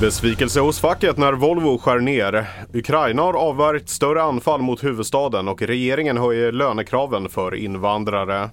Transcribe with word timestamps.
Besvikelse 0.00 0.60
hos 0.60 0.80
facket 0.80 1.16
när 1.16 1.32
Volvo 1.32 1.78
skär 1.78 2.00
ner. 2.00 2.46
Ukraina 2.74 3.22
har 3.22 3.34
avvärjt 3.34 3.88
större 3.88 4.22
anfall 4.22 4.62
mot 4.62 4.84
huvudstaden 4.84 5.48
och 5.48 5.62
regeringen 5.62 6.16
höjer 6.16 6.52
lönekraven 6.52 7.28
för 7.28 7.54
invandrare. 7.54 8.50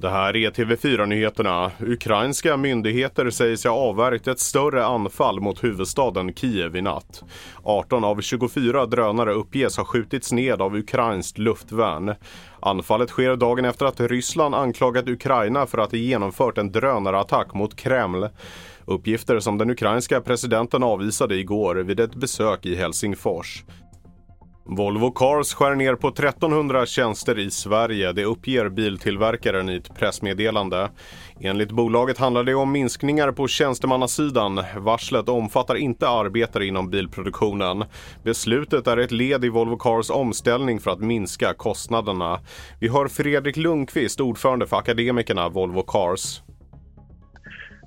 Det 0.00 0.10
här 0.10 0.36
är 0.36 0.50
TV4-nyheterna. 0.50 1.70
Ukrainska 1.80 2.56
myndigheter 2.56 3.30
säger 3.30 3.56
sig 3.56 3.70
ha 3.70 3.78
avvärjt 3.78 4.28
ett 4.28 4.40
större 4.40 4.84
anfall 4.84 5.40
mot 5.40 5.64
huvudstaden 5.64 6.34
Kiev 6.34 6.76
i 6.76 6.82
natt. 6.82 7.22
18 7.62 8.04
av 8.04 8.20
24 8.20 8.86
drönare 8.86 9.32
uppges 9.32 9.76
ha 9.76 9.84
skjutits 9.84 10.32
ned 10.32 10.62
av 10.62 10.76
ukrainskt 10.76 11.38
luftvärn. 11.38 12.14
Anfallet 12.60 13.10
sker 13.10 13.36
dagen 13.36 13.64
efter 13.64 13.86
att 13.86 14.00
Ryssland 14.00 14.54
anklagat 14.54 15.08
Ukraina 15.08 15.66
för 15.66 15.78
att 15.78 15.90
ha 15.90 15.98
genomfört 15.98 16.58
en 16.58 16.72
drönarattack 16.72 17.54
mot 17.54 17.76
Kreml. 17.76 18.28
Uppgifter 18.84 19.40
som 19.40 19.58
den 19.58 19.70
ukrainska 19.70 20.20
presidenten 20.20 20.82
avvisade 20.82 21.36
igår 21.36 21.74
vid 21.74 22.00
ett 22.00 22.14
besök 22.14 22.66
i 22.66 22.74
Helsingfors. 22.74 23.64
Volvo 24.64 25.10
Cars 25.10 25.54
skär 25.54 25.74
ner 25.74 25.94
på 25.94 26.08
1300 26.08 26.86
tjänster 26.86 27.38
i 27.38 27.50
Sverige, 27.50 28.12
det 28.12 28.24
uppger 28.24 28.68
biltillverkaren 28.68 29.68
i 29.68 29.76
ett 29.76 29.94
pressmeddelande. 29.94 30.90
Enligt 31.40 31.70
bolaget 31.70 32.18
handlar 32.18 32.44
det 32.44 32.54
om 32.54 32.72
minskningar 32.72 33.32
på 33.32 33.48
tjänstemannasidan. 33.48 34.60
Varslet 34.78 35.28
omfattar 35.28 35.74
inte 35.74 36.08
arbetare 36.08 36.66
inom 36.66 36.90
bilproduktionen. 36.90 37.84
Beslutet 38.24 38.86
är 38.86 38.96
ett 38.96 39.12
led 39.12 39.44
i 39.44 39.48
Volvo 39.48 39.76
Cars 39.76 40.10
omställning 40.10 40.80
för 40.80 40.90
att 40.90 41.00
minska 41.00 41.54
kostnaderna. 41.54 42.40
Vi 42.80 42.88
hör 42.88 43.08
Fredrik 43.08 43.56
Lundqvist, 43.56 44.20
ordförande 44.20 44.66
för 44.66 44.76
akademikerna 44.76 45.48
Volvo 45.48 45.82
Cars. 45.82 46.42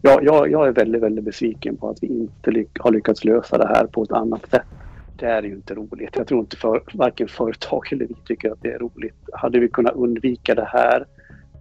Ja, 0.01 0.19
jag, 0.21 0.51
jag 0.51 0.67
är 0.67 0.71
väldigt, 0.71 1.01
väldigt 1.01 1.25
besviken 1.25 1.77
på 1.77 1.89
att 1.89 1.97
vi 2.01 2.07
inte 2.07 2.51
lyck 2.51 2.79
har 2.79 2.91
lyckats 2.91 3.23
lösa 3.23 3.57
det 3.57 3.67
här 3.67 3.87
på 3.87 4.03
ett 4.03 4.11
annat 4.11 4.49
sätt. 4.49 4.82
Det 5.15 5.25
här 5.25 5.37
är 5.37 5.47
ju 5.47 5.53
inte 5.53 5.73
roligt. 5.73 6.15
Jag 6.15 6.27
tror 6.27 6.39
inte 6.39 6.57
för, 6.57 6.83
varken 6.93 7.27
företag 7.27 7.93
eller 7.93 8.05
vi 8.05 8.15
tycker 8.25 8.51
att 8.51 8.61
det 8.61 8.71
är 8.71 8.79
roligt. 8.79 9.15
Hade 9.33 9.59
vi 9.59 9.69
kunnat 9.69 9.93
undvika 9.93 10.55
det 10.55 10.65
här? 10.65 11.05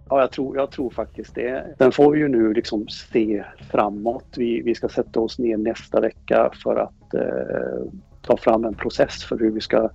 Ja, 0.09 0.19
jag 0.19 0.31
tror, 0.31 0.57
jag 0.57 0.71
tror 0.71 0.89
faktiskt 0.89 1.35
det. 1.35 1.75
Sen 1.77 1.91
får 1.91 2.11
vi 2.11 2.19
ju 2.19 2.27
nu 2.27 2.53
liksom 2.53 2.87
se 2.87 3.43
framåt. 3.71 4.25
Vi, 4.37 4.61
vi 4.61 4.75
ska 4.75 4.89
sätta 4.89 5.19
oss 5.19 5.39
ner 5.39 5.57
nästa 5.57 6.01
vecka 6.01 6.51
för 6.63 6.75
att 6.75 7.13
eh, 7.13 7.91
ta 8.21 8.37
fram 8.37 8.65
en 8.65 8.73
process 8.73 9.23
för 9.23 9.39
hur 9.39 9.51
vi 9.51 9.61
ska 9.61 9.89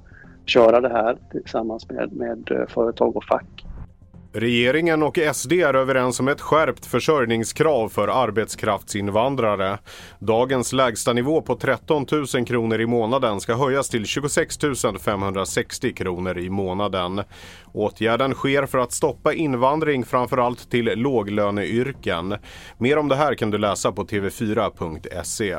köra 0.47 0.81
det 0.81 0.89
här 0.89 1.17
tillsammans 1.31 1.91
med, 1.91 2.13
med 2.13 2.51
eh, 2.51 2.67
företag 2.69 3.17
och 3.17 3.25
fack. 3.25 3.65
Regeringen 4.33 5.03
och 5.03 5.19
SD 5.33 5.53
är 5.53 5.75
överens 5.75 6.21
om 6.21 6.29
ett 6.29 6.41
skärpt 6.41 6.87
försörjningskrav 6.87 7.89
för 7.89 8.09
arbetskraftsinvandrare. 8.09 9.79
Dagens 10.19 10.73
lägstanivå 10.73 11.43
på 11.43 11.55
13 11.55 12.07
000 12.35 12.47
kronor 12.47 12.81
i 12.81 12.87
månaden 12.87 13.41
ska 13.41 13.55
höjas 13.55 13.89
till 13.89 14.07
26 14.07 14.59
560 15.01 15.93
kronor 15.95 16.39
i 16.39 16.51
månaden. 16.51 17.23
Åtgärden 17.73 18.35
sker 18.35 18.67
för 18.67 18.79
att 18.79 18.93
stoppa 18.93 19.33
invandring 19.33 20.05
framförallt 20.05 20.71
till 20.71 20.85
låglöneyrken. 20.85 22.35
Mer 22.79 22.99
om 22.99 23.09
det 23.09 23.17
här 23.17 23.35
kan 23.35 23.51
du 23.51 23.59
läsa 23.59 23.93
på 23.93 24.05
tv4.se. 24.05 25.57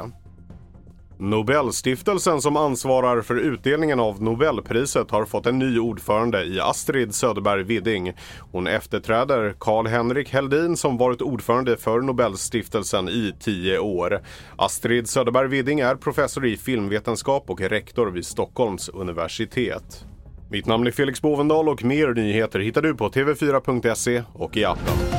Nobelstiftelsen 1.21 2.41
som 2.41 2.57
ansvarar 2.57 3.21
för 3.21 3.35
utdelningen 3.35 3.99
av 3.99 4.23
Nobelpriset 4.23 5.11
har 5.11 5.25
fått 5.25 5.45
en 5.45 5.59
ny 5.59 5.79
ordförande 5.79 6.43
i 6.43 6.59
Astrid 6.59 7.15
Söderberg 7.15 7.63
Widding. 7.63 8.13
Hon 8.51 8.67
efterträder 8.67 9.55
Karl-Henrik 9.59 10.33
Heldin 10.33 10.77
som 10.77 10.97
varit 10.97 11.21
ordförande 11.21 11.77
för 11.77 12.01
Nobelstiftelsen 12.01 13.09
i 13.09 13.33
tio 13.39 13.79
år. 13.79 14.21
Astrid 14.55 15.09
Söderberg 15.09 15.47
Widding 15.47 15.79
är 15.79 15.95
professor 15.95 16.45
i 16.45 16.57
filmvetenskap 16.57 17.49
och 17.49 17.61
rektor 17.61 18.07
vid 18.07 18.25
Stockholms 18.25 18.89
universitet. 18.89 20.05
Mitt 20.51 20.65
namn 20.65 20.87
är 20.87 20.91
Felix 20.91 21.21
Bovendal 21.21 21.69
och 21.69 21.83
mer 21.83 22.07
nyheter 22.13 22.59
hittar 22.59 22.81
du 22.81 22.95
på 22.95 23.09
tv4.se 23.09 24.23
och 24.33 24.57
i 24.57 24.65
appen. 24.65 25.18